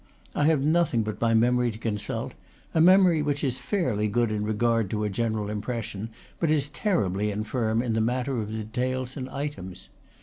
I 0.33 0.45
have 0.45 0.61
nothing 0.63 1.03
but 1.03 1.21
my 1.21 1.35
memory 1.35 1.69
to 1.69 1.77
consult, 1.77 2.33
a 2.73 2.81
memory 2.81 3.21
which 3.21 3.43
is 3.43 3.59
fairly 3.59 4.07
good 4.07 4.31
in 4.31 4.43
regard 4.43 4.89
to 4.89 5.03
a 5.03 5.11
general 5.11 5.47
impression, 5.47 6.09
but 6.39 6.49
is 6.49 6.69
terribly 6.69 7.29
infirm 7.29 7.83
in 7.83 7.93
the 7.93 8.01
matter 8.01 8.41
of 8.41 8.49
details 8.49 9.15
and 9.15 9.29
items. 9.29 9.89